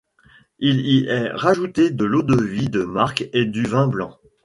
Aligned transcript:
Il 0.57 0.81
y 0.81 1.05
est 1.05 1.29
rajouté 1.31 1.91
de 1.91 2.05
l'eau-de-vie 2.05 2.69
de 2.71 2.81
marc 2.83 3.29
et 3.33 3.45
du 3.45 3.61
vin 3.61 3.85
blanc. 3.87 4.17